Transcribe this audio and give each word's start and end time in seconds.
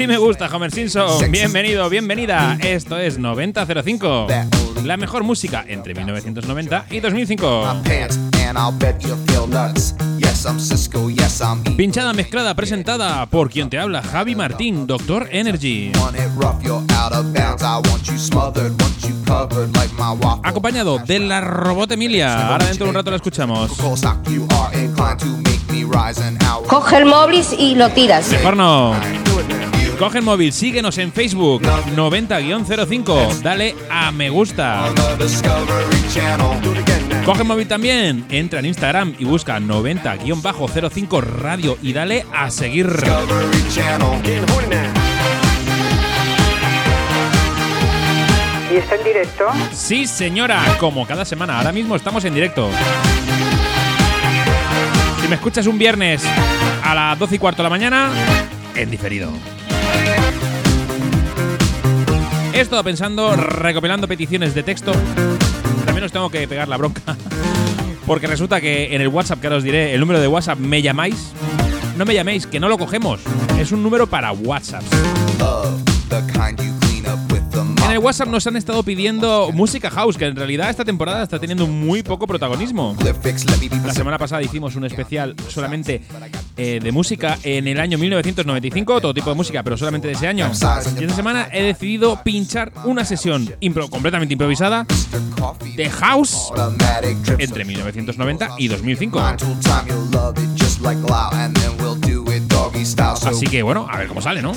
Así 0.00 0.06
me 0.06 0.16
gusta, 0.16 0.48
Homer 0.50 0.70
Simpson. 0.70 1.30
Bienvenido, 1.30 1.90
bienvenida. 1.90 2.56
Esto 2.62 2.96
es 2.96 3.18
9005. 3.18 4.28
La 4.82 4.96
mejor 4.96 5.24
música 5.24 5.62
entre 5.68 5.94
1990 5.94 6.86
y 6.88 7.00
2005. 7.00 7.82
Pinchada, 11.76 12.14
mezclada, 12.14 12.54
presentada 12.54 13.26
por 13.26 13.50
quien 13.50 13.68
te 13.68 13.78
habla, 13.78 14.00
Javi 14.00 14.34
Martín, 14.34 14.86
Doctor 14.86 15.28
Energy. 15.32 15.92
Acompañado 20.42 20.98
de 20.98 21.18
la 21.18 21.40
robot 21.42 21.92
Emilia. 21.92 22.48
Ahora 22.48 22.64
dentro 22.64 22.86
de 22.86 22.88
un 22.88 22.94
rato 22.94 23.10
la 23.10 23.16
escuchamos. 23.16 23.72
Coge 26.68 26.96
el 26.96 27.04
móvil 27.04 27.44
y 27.58 27.74
lo 27.74 27.90
tiras. 27.90 28.30
Mejor 28.30 28.56
no. 28.56 28.94
Coge 30.00 30.16
el 30.16 30.24
móvil, 30.24 30.50
síguenos 30.50 30.96
en 30.96 31.12
Facebook 31.12 31.60
90-05, 31.60 33.42
dale 33.42 33.74
a 33.90 34.10
me 34.10 34.30
gusta. 34.30 34.86
Coge 37.26 37.42
el 37.42 37.46
móvil 37.46 37.68
también, 37.68 38.24
entra 38.30 38.60
en 38.60 38.64
Instagram 38.64 39.14
y 39.18 39.26
busca 39.26 39.60
90-05 39.60 41.20
radio 41.20 41.76
y 41.82 41.92
dale 41.92 42.24
a 42.32 42.50
seguir. 42.50 42.86
¿Y 48.72 48.76
está 48.76 48.94
en 48.94 49.04
directo? 49.04 49.48
Sí, 49.70 50.06
señora, 50.06 50.64
como 50.80 51.06
cada 51.06 51.26
semana, 51.26 51.58
ahora 51.58 51.72
mismo 51.72 51.94
estamos 51.94 52.24
en 52.24 52.32
directo. 52.32 52.70
Si 55.20 55.28
me 55.28 55.34
escuchas 55.34 55.66
un 55.66 55.76
viernes 55.76 56.24
a 56.82 56.94
las 56.94 57.18
12 57.18 57.34
y 57.34 57.38
cuarto 57.38 57.58
de 57.58 57.64
la 57.64 57.70
mañana, 57.70 58.10
en 58.74 58.90
diferido. 58.90 59.30
He 62.52 62.60
estado 62.60 62.82
pensando, 62.84 63.34
recopilando 63.36 64.08
peticiones 64.08 64.54
de 64.54 64.62
texto. 64.62 64.92
También 65.84 66.04
os 66.04 66.12
tengo 66.12 66.30
que 66.30 66.46
pegar 66.48 66.68
la 66.68 66.76
bronca. 66.76 67.00
Porque 68.06 68.26
resulta 68.26 68.60
que 68.60 68.94
en 68.94 69.00
el 69.00 69.08
WhatsApp, 69.08 69.40
que 69.40 69.46
ahora 69.46 69.58
os 69.58 69.62
diré, 69.62 69.94
el 69.94 70.00
número 70.00 70.20
de 70.20 70.26
WhatsApp, 70.26 70.58
me 70.58 70.82
llamáis. 70.82 71.32
No 71.96 72.04
me 72.04 72.14
llaméis, 72.14 72.46
que 72.46 72.58
no 72.58 72.68
lo 72.68 72.76
cogemos. 72.76 73.20
Es 73.58 73.72
un 73.72 73.82
número 73.82 74.06
para 74.06 74.32
WhatsApp. 74.32 74.82
En 77.90 77.96
el 77.96 78.02
WhatsApp 78.04 78.28
nos 78.28 78.46
han 78.46 78.54
estado 78.54 78.84
pidiendo 78.84 79.50
música 79.52 79.90
house, 79.90 80.16
que 80.16 80.24
en 80.24 80.36
realidad 80.36 80.70
esta 80.70 80.84
temporada 80.84 81.24
está 81.24 81.40
teniendo 81.40 81.66
muy 81.66 82.04
poco 82.04 82.24
protagonismo. 82.24 82.96
La 83.84 83.92
semana 83.92 84.16
pasada 84.16 84.40
hicimos 84.42 84.76
un 84.76 84.84
especial 84.84 85.34
solamente 85.48 86.00
eh, 86.56 86.78
de 86.80 86.92
música 86.92 87.36
en 87.42 87.66
el 87.66 87.80
año 87.80 87.98
1995, 87.98 89.00
todo 89.00 89.12
tipo 89.12 89.30
de 89.30 89.34
música, 89.34 89.64
pero 89.64 89.76
solamente 89.76 90.06
de 90.06 90.14
ese 90.14 90.28
año. 90.28 90.52
Y 91.00 91.02
esta 91.02 91.16
semana 91.16 91.48
he 91.52 91.64
decidido 91.64 92.22
pinchar 92.22 92.72
una 92.84 93.04
sesión 93.04 93.52
completamente 93.90 94.34
improvisada 94.34 94.86
de 95.74 95.90
house 95.90 96.52
entre 97.38 97.64
1990 97.64 98.50
y 98.58 98.68
2005. 98.68 99.20
Así 103.26 103.46
que 103.48 103.64
bueno, 103.64 103.88
a 103.90 103.98
ver 103.98 104.06
cómo 104.06 104.22
sale, 104.22 104.42
¿no? 104.42 104.52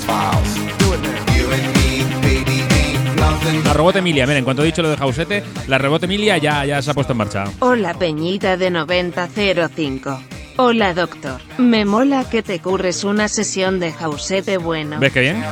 La 3.64 3.72
robot 3.72 3.96
Emilia, 3.96 4.26
mira, 4.26 4.38
en 4.38 4.44
cuanto 4.44 4.62
he 4.62 4.66
dicho 4.66 4.82
lo 4.82 4.90
de 4.90 4.96
Jausete, 4.96 5.42
la 5.66 5.78
robot 5.78 6.04
Emilia 6.04 6.38
ya, 6.38 6.64
ya 6.64 6.80
se 6.80 6.90
ha 6.90 6.94
puesto 6.94 7.12
en 7.12 7.18
marcha. 7.18 7.44
Hola 7.60 7.94
Peñita 7.94 8.56
de 8.56 8.70
9005. 8.70 10.20
Hola 10.56 10.94
doctor. 10.94 11.40
Me 11.58 11.84
mola 11.84 12.24
que 12.30 12.42
te 12.42 12.60
curres 12.60 13.02
una 13.02 13.28
sesión 13.28 13.80
de 13.80 13.92
jausete 13.92 14.56
bueno. 14.56 15.00
¿Ves 15.00 15.12
qué 15.12 15.20
bien? 15.20 15.44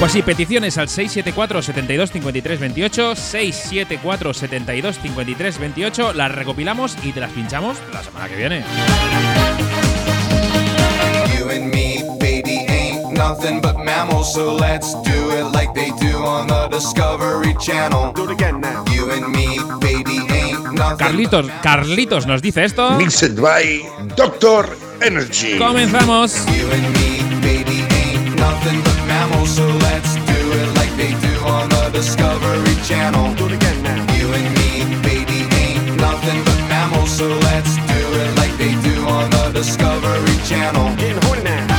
Pues 0.00 0.12
sí, 0.12 0.22
peticiones 0.22 0.78
al 0.78 0.88
674 0.88 1.60
72 1.60 2.12
53 2.12 2.60
28, 2.60 3.16
674 3.16 4.32
72 4.32 4.98
53 5.00 5.58
28, 5.58 6.12
las 6.14 6.32
recopilamos 6.32 6.96
y 7.02 7.12
te 7.12 7.20
las 7.20 7.32
pinchamos 7.32 7.76
la 7.92 8.02
semana 8.02 8.28
que 8.28 8.36
viene. 8.36 8.64
Nothing 13.18 13.60
but 13.60 13.76
mammals, 13.78 14.32
so 14.32 14.54
let's 14.54 14.94
do 15.02 15.30
it 15.30 15.46
like 15.52 15.74
they 15.74 15.90
do 16.00 16.24
on 16.24 16.46
the 16.46 16.68
Discovery 16.68 17.54
Channel. 17.60 18.12
Do 18.12 18.24
it 18.24 18.30
again 18.30 18.60
now. 18.60 18.84
You 18.92 19.10
and 19.10 19.26
me, 19.32 19.58
baby, 19.80 20.18
ain't 20.30 20.72
nothing. 20.72 21.06
Carlitos, 21.06 21.46
Carlitos 21.62 22.26
nos 22.26 22.40
dice 22.40 22.64
esto. 22.64 22.96
Mixed 22.96 23.42
by 23.42 23.82
Doctor 24.16 24.70
Energy. 25.02 25.58
Comenzamos. 25.58 26.30
You 26.56 26.70
and 26.70 26.88
me, 26.96 27.10
baby, 27.42 27.78
ain't 28.00 28.36
nothing 28.38 28.80
but 28.86 28.98
mammals, 29.06 29.50
so 29.50 29.66
let's 29.66 30.14
do 30.14 30.40
it 30.60 30.68
like 30.78 30.94
they 30.96 31.12
do 31.26 31.34
on 31.44 31.68
the 31.68 31.90
Discovery 31.92 32.76
Channel. 32.86 33.34
Do 33.34 33.46
it 33.46 33.54
again 33.58 33.82
now. 33.82 33.98
You 34.14 34.26
and 34.38 34.48
me, 34.58 34.70
baby, 35.02 35.38
ain't 35.58 35.96
nothing 35.98 36.40
but 36.44 36.60
mammals, 36.70 37.10
so 37.10 37.26
let's 37.26 37.74
do 37.74 38.00
it 38.22 38.30
like 38.40 38.54
they 38.62 38.74
do 38.88 38.94
on 39.08 39.28
the 39.30 39.50
Discovery 39.52 40.38
Channel. 40.46 40.94
Getting 40.96 41.22
horny 41.26 41.42
now. 41.42 41.77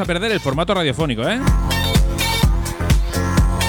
A 0.00 0.04
perder 0.04 0.32
el 0.32 0.40
formato 0.40 0.74
radiofónico, 0.74 1.22
¿eh? 1.28 1.40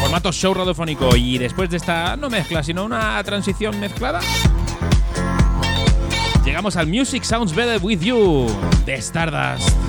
Formato 0.02 0.32
show 0.32 0.54
radiofónico. 0.54 1.16
Y 1.16 1.38
después 1.38 1.70
de 1.70 1.78
esta, 1.78 2.16
no 2.16 2.30
mezcla, 2.30 2.64
sino 2.64 2.84
una 2.86 3.24
transición 3.24 3.80
mezclada, 3.80 4.20
llegamos 6.44 6.76
al 6.78 6.88
Music 6.88 7.24
Sounds 7.24 7.54
Better 7.54 7.80
With 7.82 8.00
You 8.02 8.48
de 8.86 8.96
Stardust. 8.96 9.85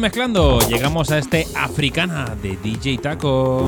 mezclando, 0.00 0.58
llegamos 0.68 1.10
a 1.10 1.18
este 1.18 1.46
Africana 1.54 2.34
de 2.42 2.56
DJ 2.56 2.98
Taco. 2.98 3.66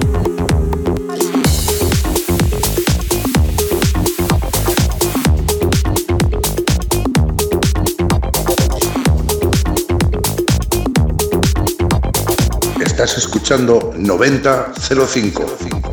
Estás 12.81 13.19
escuchando 13.19 13.93
9005. 13.97 15.57
05. 15.59 15.86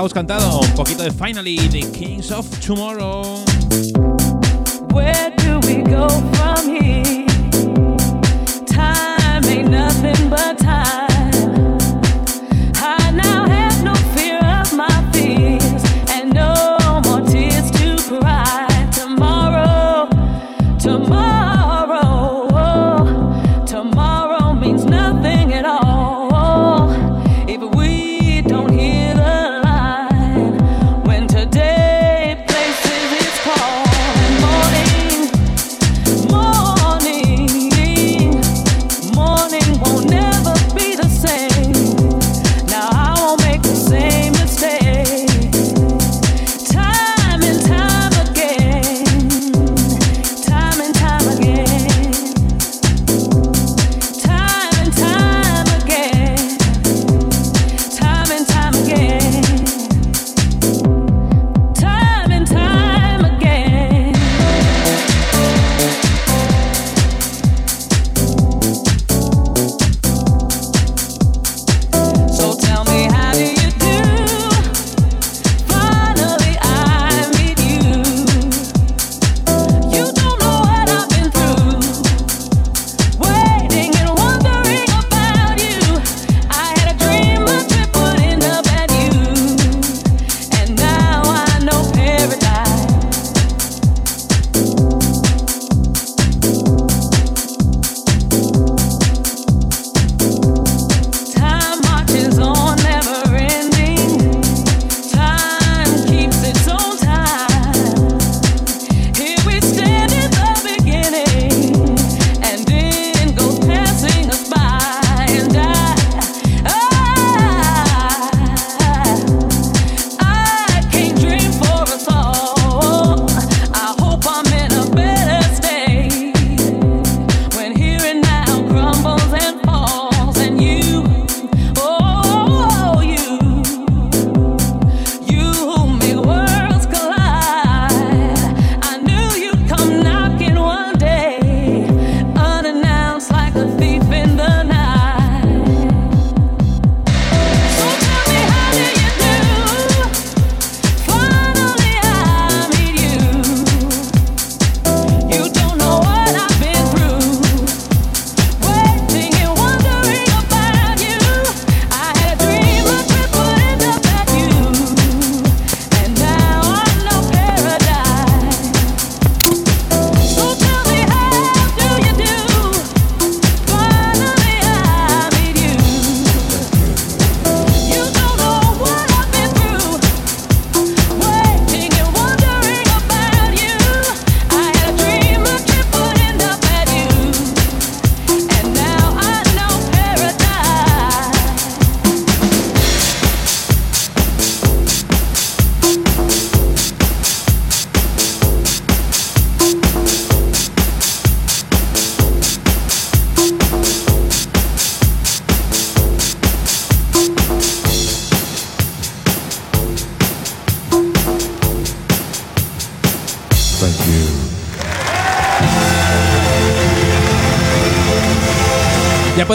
House 0.00 0.14
cantado, 0.14 0.60
un 0.60 0.74
poquito 0.74 1.02
de 1.02 1.10
Finally, 1.10 1.56
The 1.68 1.90
Kings 1.92 2.30
of 2.30 2.48
Tomorrow. 2.60 3.49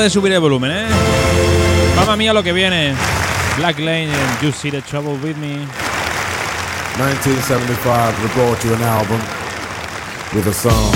Subir 0.10 0.34
el 0.34 0.40
volumen, 0.40 0.72
¿eh? 0.72 0.86
Mamma 1.96 2.16
mía 2.16 2.34
lo 2.34 2.44
que 2.44 2.52
viene. 2.54 2.94
Black 3.58 3.80
Lane 3.80 4.10
and 4.10 4.42
You 4.42 4.52
See 4.52 4.70
the 4.70 4.82
Trouble 4.82 5.14
with 5.24 5.38
Me. 5.38 5.66
1975 6.98 8.22
we 8.22 8.28
brought 8.34 8.64
you 8.64 8.74
an 8.74 8.82
album 8.84 9.20
with 10.34 10.48
a 10.48 10.54
song. 10.54 10.94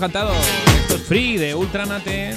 Cantado. 0.00 0.32
Free 1.06 1.36
de 1.36 1.52
Ultranate. 1.52 2.34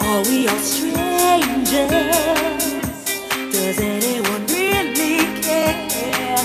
Are 0.00 0.22
we 0.28 0.46
all 0.46 0.58
strangers? 0.58 1.90
Does 3.50 3.78
anyone 3.80 4.44
really 4.46 5.24
care? 5.40 6.36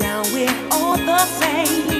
Down 0.00 0.24
all 0.72 0.96
the 0.96 1.18
same. 1.38 1.99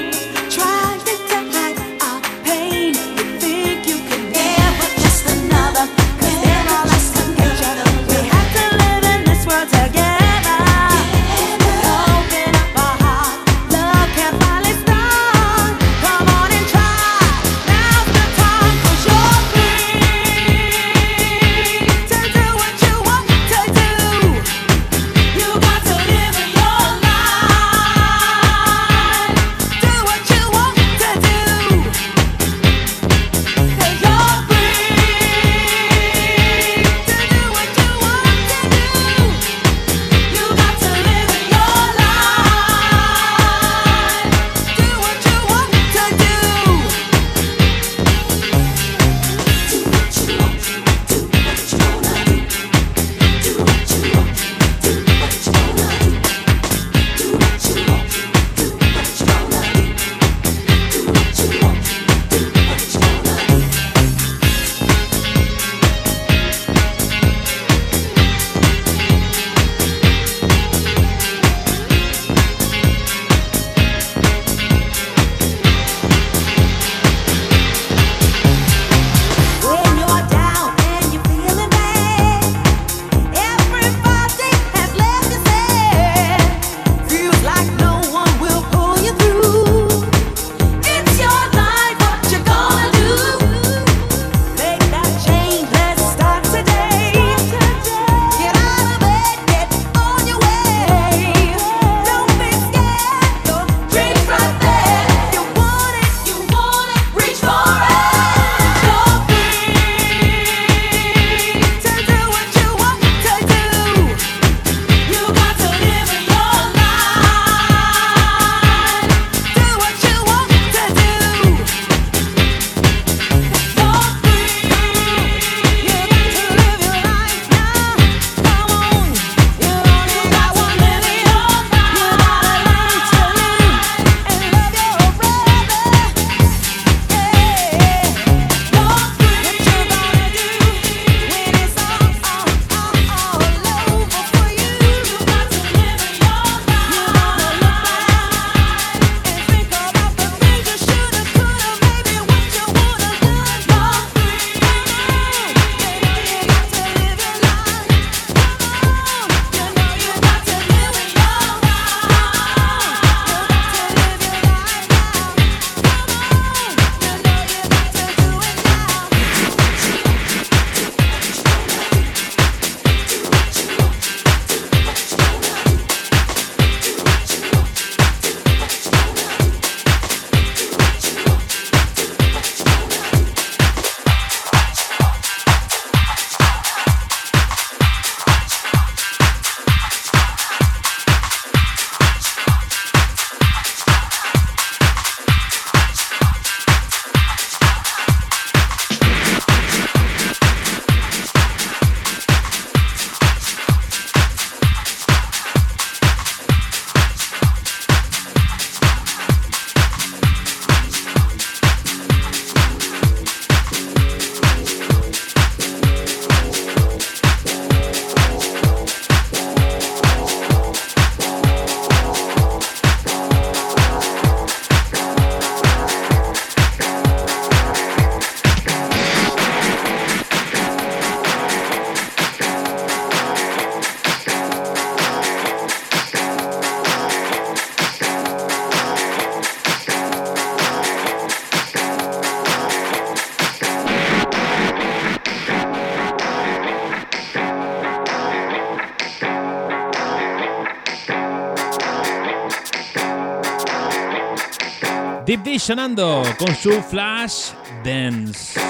Sonando 255.58 256.22
con 256.38 256.54
su 256.54 256.70
Flash 256.82 257.50
Dance. 257.84 258.60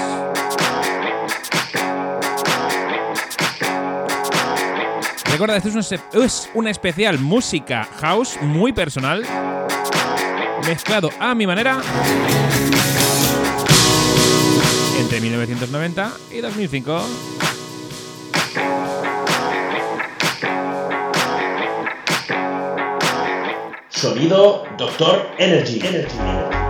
Recuerda, 5.31 5.57
esto 5.57 5.69
es 6.23 6.49
un, 6.53 6.67
especial 6.67 7.19
música 7.19 7.87
house 7.99 8.37
muy 8.41 8.73
personal, 8.73 9.23
mezclado 10.65 11.09
a 11.19 11.35
mi 11.35 11.45
manera 11.45 11.81
entre 14.99 15.21
1990 15.21 16.11
y 16.31 16.41
2005. 16.41 17.05
Sonido 23.89 24.63
Doctor 24.77 25.27
Energy. 25.37 25.79
Energy. 25.79 26.60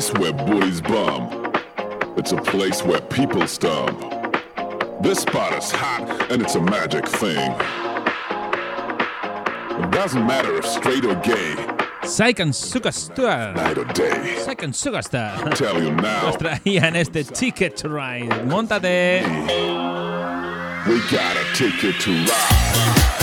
place 0.00 0.18
where 0.18 0.32
bullies 0.32 0.80
bum. 0.80 1.52
It's 2.16 2.32
a 2.32 2.36
place 2.36 2.82
where 2.82 3.02
people 3.02 3.46
stomp. 3.46 4.00
This 5.02 5.20
spot 5.20 5.52
is 5.52 5.70
hot 5.70 6.32
and 6.32 6.40
it's 6.40 6.54
a 6.54 6.60
magic 6.60 7.06
thing. 7.06 7.52
It 9.82 9.90
doesn't 9.90 10.26
matter 10.26 10.56
if 10.56 10.64
straight 10.64 11.04
or 11.04 11.16
gay. 11.16 11.54
Second 12.04 12.52
Sugastar. 12.52 13.54
Night 13.54 13.76
or 13.76 13.84
day. 13.84 14.36
Second 14.38 14.72
Sugastar. 14.72 15.54
Tell 15.54 15.82
you 15.82 15.90
now. 15.90 16.26
Nos 16.26 16.36
traían 16.36 16.96
este 16.96 17.22
Ticket 17.24 17.76
to 17.76 17.90
Ride. 17.90 18.30
Montate. 18.46 19.22
We 20.88 20.98
got 21.10 21.36
a 21.36 21.44
ticket 21.54 22.00
to 22.00 22.10
ride. 22.10 23.19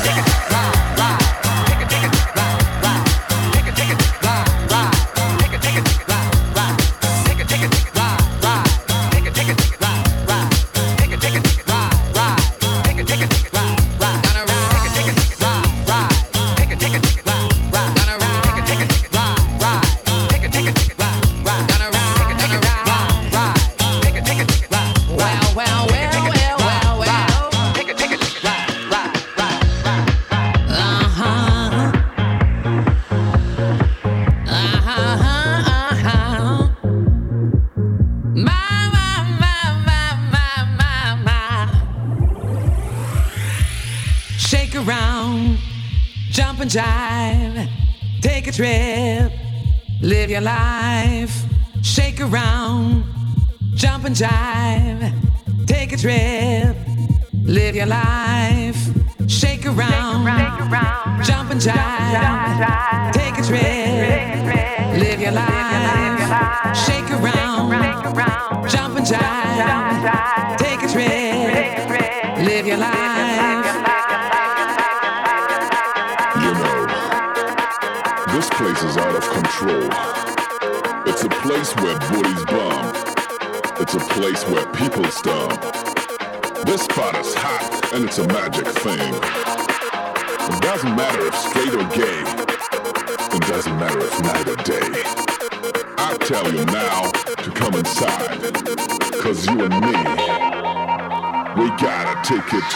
it, 0.00 0.04
take 0.04 0.34
it. 0.34 0.37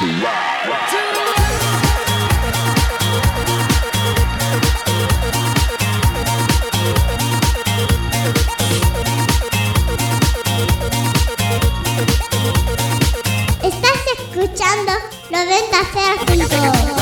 to 0.02 0.08
ride. 0.08 0.42
Estás 13.62 14.00
escuchando 14.18 14.92
90.05. 15.30 17.01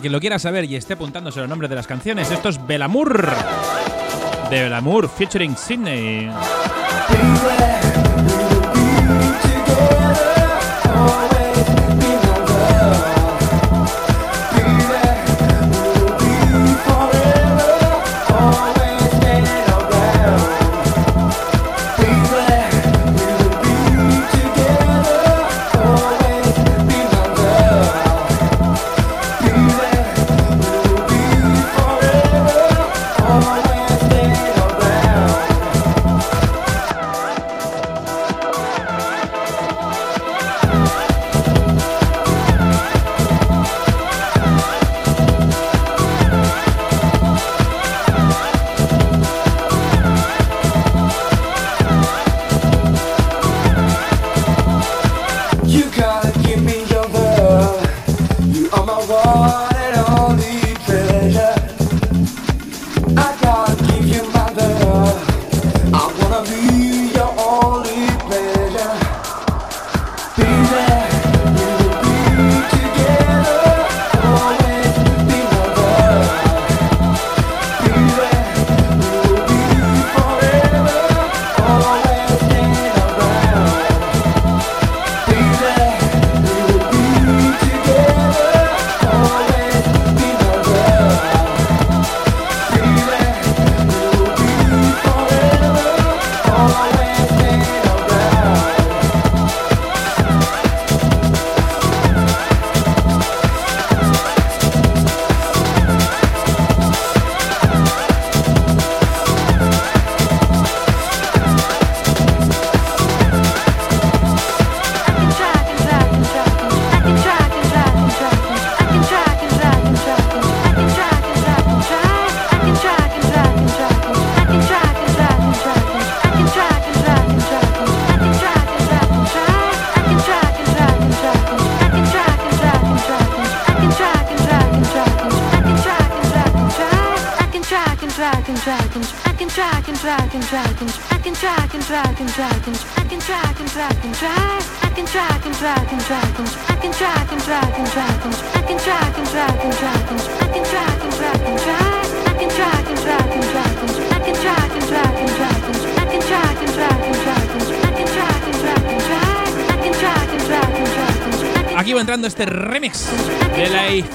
quien 0.00 0.12
lo 0.12 0.20
quiera 0.20 0.38
saber 0.38 0.64
y 0.64 0.76
esté 0.76 0.94
apuntándose 0.94 1.40
los 1.40 1.48
nombres 1.48 1.68
de 1.70 1.76
las 1.76 1.86
canciones, 1.86 2.30
esto 2.30 2.48
es 2.48 2.66
Belamour. 2.66 3.30
De 4.50 4.62
Belamour, 4.62 5.08
featuring 5.08 5.56
Sydney. 5.56 6.30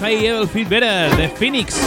May 0.05 0.27
Evil 0.27 0.47
Feel 0.47 0.67
Better 0.67 1.17
de 1.17 1.27
Phoenix. 1.29 1.81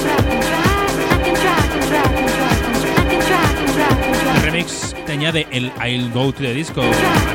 El 4.35 4.43
remix 4.43 4.93
te 5.07 5.12
añade 5.12 5.47
el 5.53 5.71
I'll 5.81 6.11
Go 6.11 6.33
to 6.33 6.41
the 6.41 6.53
Disco. 6.53 6.83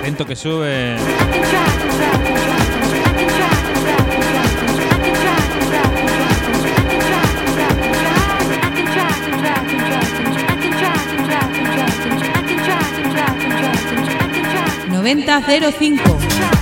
Atento 0.02 0.26
que 0.26 0.36
sube. 0.36 0.98
¡9005! 14.92 16.53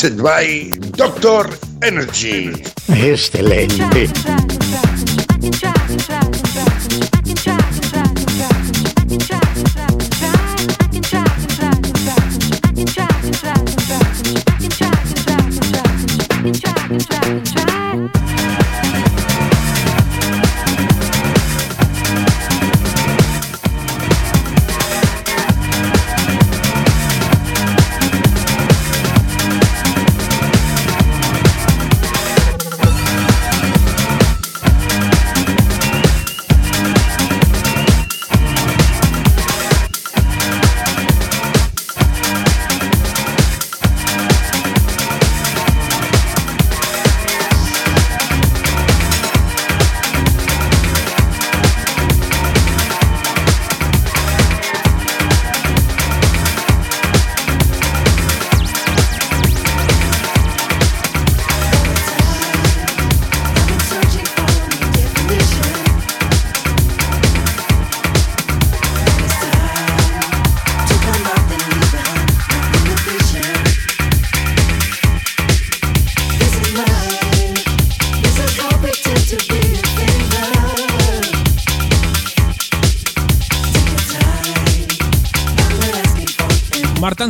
Mixed 0.00 0.22
by 0.22 0.70
Doctor 0.94 1.58
Energy. 1.82 2.52
Excelente. 2.88 4.47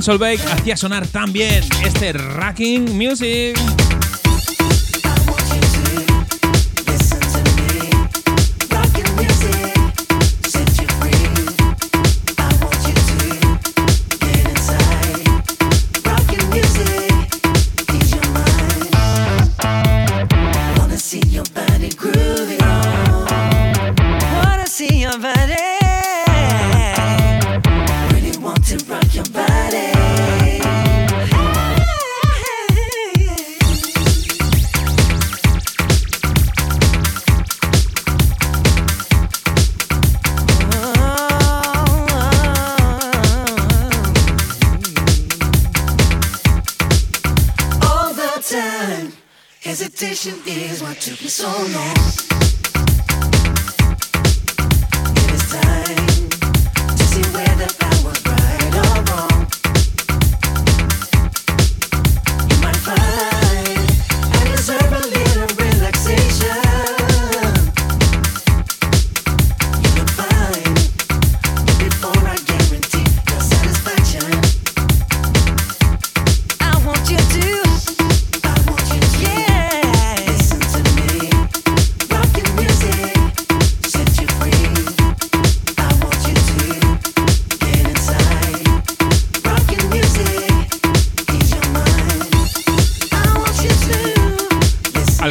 Solveig 0.09 0.41
hacía 0.41 0.75
sonar 0.75 1.07
tan 1.07 1.35
bien 1.35 1.63
este 1.85 2.15
Racking 2.15 2.97
Music. 2.97 3.78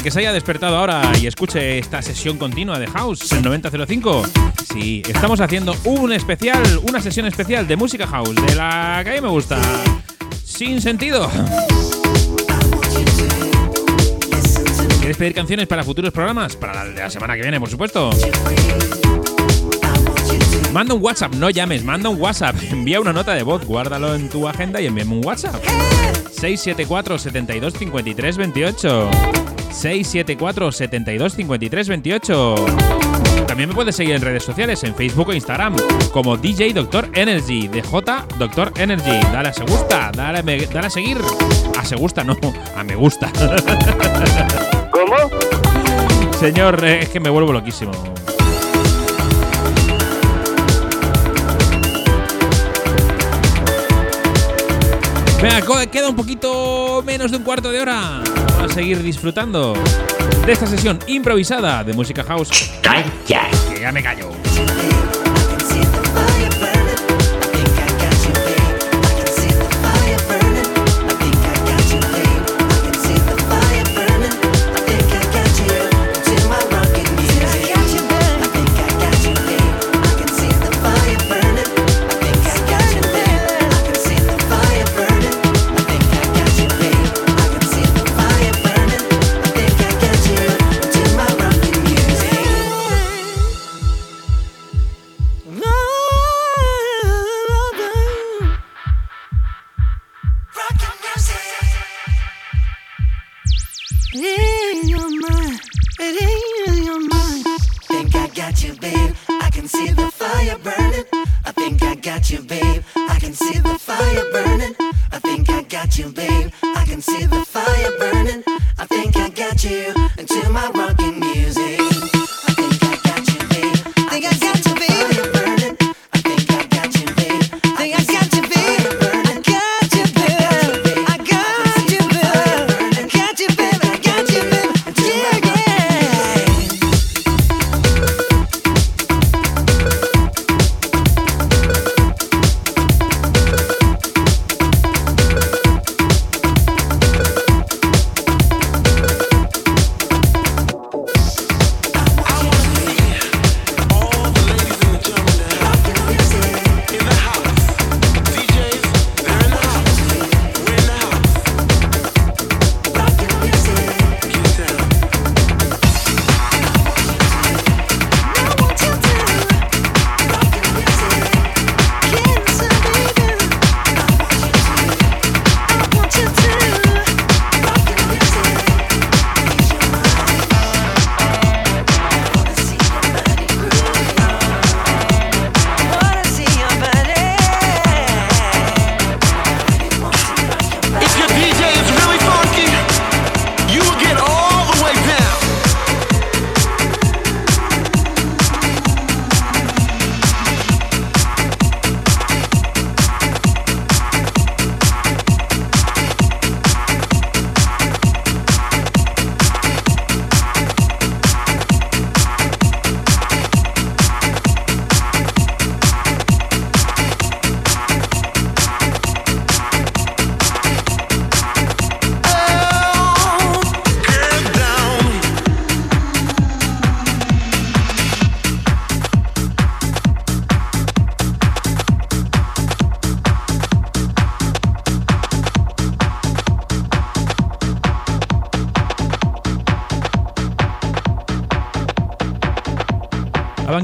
Que 0.08 0.12
se 0.12 0.20
haya 0.20 0.32
despertado 0.32 0.78
ahora 0.78 1.12
y 1.22 1.28
escuche 1.28 1.80
esta 1.80 2.01
sesión 2.01 2.38
continua 2.38 2.80
de 2.80 2.88
House 2.88 3.30
en 3.34 3.41
9005, 3.41 4.24
sí, 4.72 5.01
estamos 5.05 5.41
haciendo 5.41 5.76
un 5.84 6.14
especial, 6.14 6.64
una 6.84 7.01
sesión 7.01 7.26
especial 7.26 7.68
de 7.68 7.76
música 7.76 8.08
House, 8.08 8.34
de 8.34 8.55
la 8.55 9.01
que 9.03 9.10
a 9.10 9.14
mí 9.16 9.20
me 9.20 9.28
gusta. 9.28 9.60
Sin 10.45 10.80
sentido. 10.82 11.30
¿Quieres 14.99 15.18
pedir 15.18 15.34
canciones 15.34 15.68
para 15.68 15.84
futuros 15.84 16.14
programas? 16.14 16.55
Para 16.55 16.86
la 16.86 16.86
de 16.86 17.01
la 17.01 17.10
semana 17.10 17.36
que 17.36 17.41
viene, 17.41 17.60
por 17.60 17.70
supuesto. 17.70 18.12
Manda 20.72 20.93
un 20.93 21.03
WhatsApp, 21.03 21.34
no 21.34 21.49
llames, 21.49 21.84
manda 21.84 22.08
un 22.08 22.22
WhatsApp. 22.22 22.55
Envía 22.72 23.01
una 23.01 23.12
nota 23.12 23.34
de 23.34 23.43
voz, 23.43 23.66
guárdalo 23.66 24.16
en 24.16 24.30
tu 24.30 24.47
agenda 24.47 24.80
y 24.80 24.86
envíame 24.86 25.18
un 25.18 25.26
WhatsApp. 25.26 25.62
674 26.32 27.18
72 27.18 27.74
53 27.74 28.38
28. 28.38 29.10
674 29.72 30.72
72 30.72 31.34
53 31.34 31.88
28. 31.89 32.55
También 33.47 33.70
me 33.70 33.76
puedes 33.76 33.95
seguir 33.95 34.15
en 34.15 34.22
redes 34.22 34.43
sociales, 34.43 34.84
en 34.84 34.93
Facebook 34.95 35.30
o 35.30 35.34
Instagram, 35.34 35.76
como 36.11 36.36
DJ 36.38 36.74
Doctor 36.74 37.09
Energy, 37.13 37.68
DJ 37.68 38.26
Doctor 38.38 38.74
Energy. 38.78 39.20
Dale 39.32 39.49
a 39.49 39.53
se 39.53 39.63
gusta, 39.63 40.11
dale, 40.15 40.43
me- 40.43 40.65
dale 40.65 40.88
a 40.88 40.89
seguir. 40.89 41.18
A 41.80 41.86
se 41.86 41.95
gusta, 41.95 42.24
no, 42.24 42.36
a 42.76 42.84
me 42.84 42.95
gusta. 42.95 43.32
¿Cómo? 44.91 45.15
Señor, 46.39 46.84
eh, 46.84 46.99
es 47.03 47.09
que 47.09 47.20
me 47.20 47.30
vuelvo 47.30 47.51
loquísimo. 47.53 47.91
Venga, 55.41 55.61
queda 55.91 56.09
un 56.09 56.15
poquito 56.15 57.03
menos 57.05 57.32
de 57.32 57.38
un 57.38 57.43
cuarto 57.43 57.72
de 57.72 57.80
hora. 57.80 58.22
A 58.68 58.74
seguir 58.74 59.01
disfrutando 59.01 59.74
de 60.45 60.51
esta 60.51 60.68
sesión 60.68 60.99
improvisada 61.07 61.86
de 61.86 61.93
música 61.93 62.22
house. 62.24 62.70
¡Calla! 62.82 63.49
Que 63.74 63.80
ya 63.80 63.91
me 63.93 64.03
callo. 64.03 64.30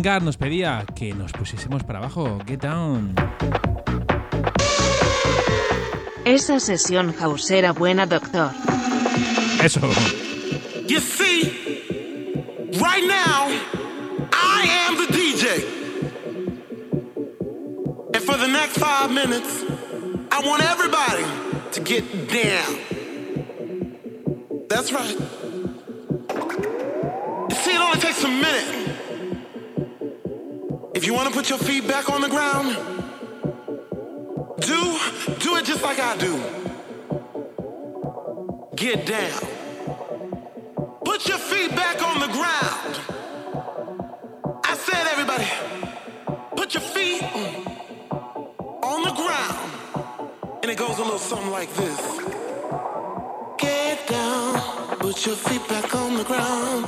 Nos 0.04 0.36
pedía 0.36 0.86
que 0.98 1.14
nos 1.14 1.32
pusiésemos 1.32 1.82
para 1.86 2.00
abago. 2.00 2.38
Get 2.46 2.60
down. 2.60 3.16
Esa 6.26 6.60
sesión 6.60 7.16
hausera 7.22 7.72
buena, 7.72 8.06
doctor. 8.06 8.52
Eso. 9.64 9.80
You 10.88 11.00
see, 11.00 11.44
right 12.82 13.08
now, 13.08 13.48
I 14.34 14.68
am 14.88 14.98
the 14.98 15.08
DJ. 15.14 15.64
And 18.14 18.22
for 18.24 18.36
the 18.36 18.48
next 18.48 18.78
five 18.78 19.10
minutes, 19.10 19.64
I 20.34 20.42
want 20.46 20.64
everybody 20.64 21.24
to 21.72 21.80
get 21.80 22.04
down. 22.28 22.78
That's 24.68 24.92
right. 24.92 25.18
You 27.50 27.56
see, 27.56 27.72
it 27.72 27.80
only 27.80 28.00
takes 28.00 28.22
a 28.26 28.28
minute. 28.28 28.83
If 31.04 31.08
you 31.08 31.16
want 31.16 31.28
to 31.28 31.34
put 31.34 31.50
your 31.50 31.60
feet 31.60 31.86
back 31.86 32.10
on 32.10 32.22
the 32.22 32.30
ground, 32.30 32.78
do 34.62 34.98
do 35.38 35.58
it 35.58 35.66
just 35.66 35.84
like 35.84 36.00
I 36.00 36.16
do. 36.16 36.42
Get 38.74 39.06
down. 39.06 39.42
Put 41.04 41.28
your 41.28 41.40
feet 41.40 41.72
back 41.72 42.02
on 42.02 42.22
the 42.22 42.28
ground. 42.28 43.00
I 44.64 44.76
said, 44.76 45.06
everybody, 45.12 45.46
put 46.56 46.74
your 46.74 46.80
feet 46.80 47.22
on 48.82 49.04
the 49.04 49.12
ground. 49.12 49.72
And 50.62 50.72
it 50.72 50.78
goes 50.78 50.98
a 51.00 51.04
little 51.04 51.20
something 51.20 51.52
like 51.52 51.74
this. 51.74 52.00
Get 53.58 54.08
down, 54.08 54.98
put 55.00 55.26
your 55.26 55.36
feet 55.36 55.68
back 55.68 55.94
on 55.94 56.16
the 56.16 56.24
ground. 56.24 56.88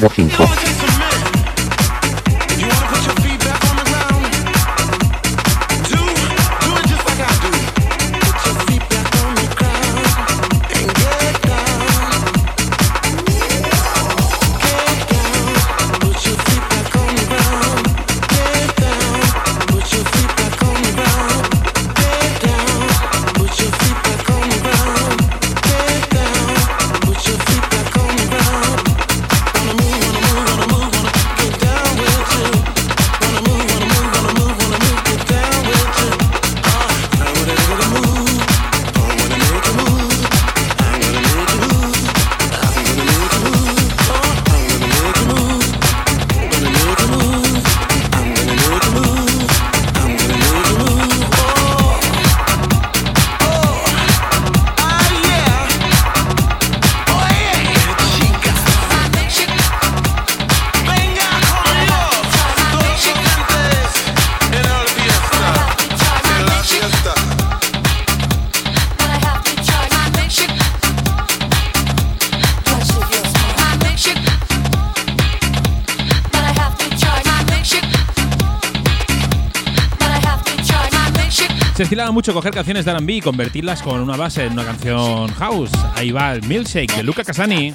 05. 0.00 0.75
mucho 82.12 82.32
coger 82.32 82.52
canciones 82.52 82.84
de 82.84 82.94
RB 82.94 83.10
y 83.10 83.20
convertirlas 83.20 83.82
con 83.82 84.00
una 84.00 84.16
base 84.16 84.44
en 84.44 84.52
una 84.52 84.64
canción 84.64 85.28
house. 85.34 85.70
Ahí 85.94 86.10
va 86.10 86.32
el 86.32 86.42
Milkshake 86.42 86.94
de 86.96 87.02
Luca 87.02 87.24
Casani. 87.24 87.74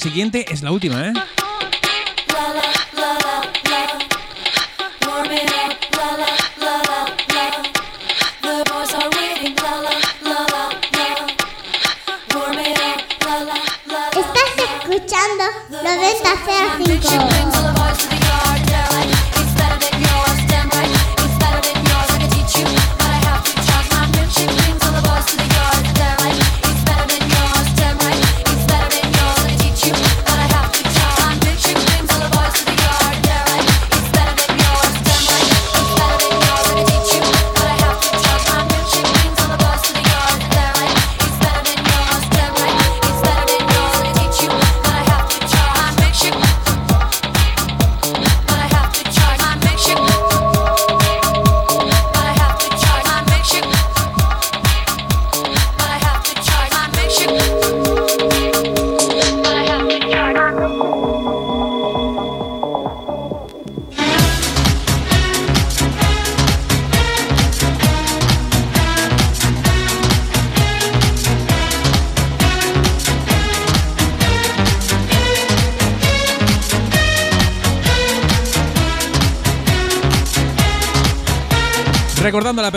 siguiente 0.00 0.46
es 0.50 0.62
la 0.62 0.72
última, 0.72 1.08
¿eh? 1.08 1.12
Estás 14.16 14.50
escuchando 14.58 15.44
90.05. 15.70 17.59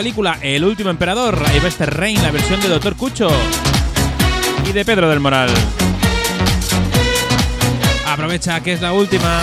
película 0.04 0.38
El 0.42 0.66
último 0.66 0.90
emperador, 0.90 1.42
este 1.66 1.86
Reign, 1.86 2.22
la 2.22 2.30
versión 2.30 2.60
de 2.60 2.68
Doctor 2.68 2.94
Cucho 2.94 3.30
y 4.68 4.72
de 4.72 4.84
Pedro 4.84 5.08
del 5.08 5.18
Moral. 5.18 5.48
Aprovecha 8.06 8.60
que 8.60 8.74
es 8.74 8.82
la 8.82 8.92
última. 8.92 9.40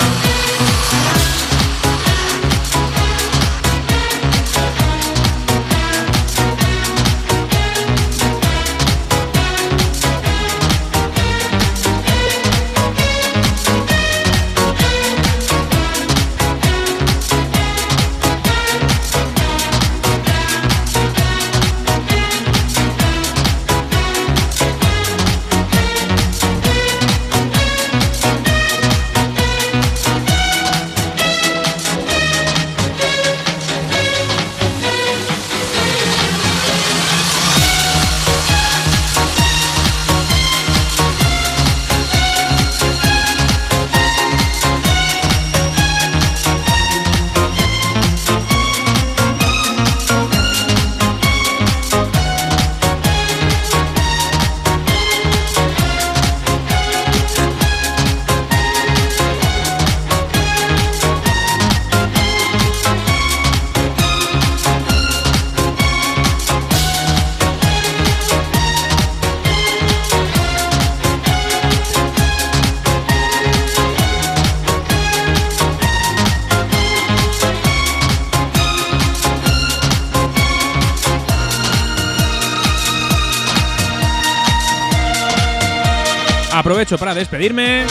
Para 87.00 87.14
despedirme. 87.14 87.86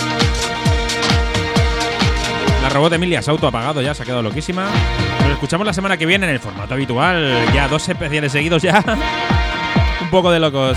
La 2.63 2.69
robot 2.69 2.93
Emilia 2.93 3.23
se 3.23 3.31
ha 3.31 3.33
autoapagado 3.33 3.81
ya, 3.81 3.95
se 3.95 4.03
ha 4.03 4.05
quedado 4.05 4.23
loquísima. 4.23 4.69
Nos 5.23 5.31
escuchamos 5.31 5.67
la 5.67 5.73
semana 5.73 5.97
que 5.97 6.05
viene 6.05 6.27
en 6.27 6.33
el 6.33 6.39
formato 6.39 6.75
habitual. 6.75 7.47
Ya 7.55 7.67
dos 7.67 7.89
especiales 7.89 8.33
seguidos 8.33 8.63
ya. 8.63 8.85
Un 10.03 10.11
poco 10.11 10.31
de 10.31 10.39
locos. 10.39 10.77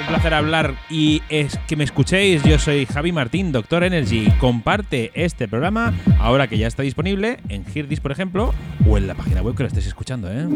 Un 0.00 0.06
placer 0.06 0.32
hablar 0.32 0.74
y 0.88 1.20
es 1.28 1.58
que 1.68 1.76
me 1.76 1.84
escuchéis. 1.84 2.44
Yo 2.44 2.58
soy 2.58 2.86
Javi 2.86 3.12
Martín, 3.12 3.52
Doctor 3.52 3.84
Energy. 3.84 4.32
Comparte 4.40 5.12
este 5.14 5.48
programa 5.48 5.92
ahora 6.18 6.48
que 6.48 6.56
ya 6.56 6.66
está 6.66 6.82
disponible 6.82 7.40
en 7.50 7.66
Hirdis, 7.74 8.00
por 8.00 8.10
ejemplo, 8.10 8.54
o 8.88 8.96
en 8.96 9.06
la 9.06 9.14
página 9.14 9.42
web 9.42 9.54
que 9.54 9.64
lo 9.64 9.68
estés 9.68 9.86
escuchando, 9.86 10.30
¿eh? 10.32 10.46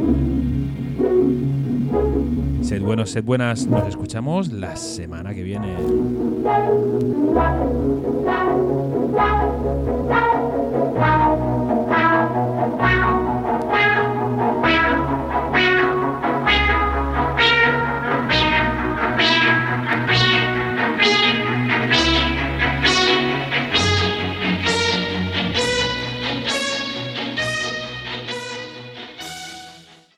Sed 2.62 2.82
buenos, 2.82 3.10
sed 3.10 3.24
buenas. 3.24 3.66
Nos 3.66 3.88
escuchamos 3.88 4.52
la 4.52 4.76
semana 4.76 5.34
que 5.34 5.42
viene. 5.42 5.76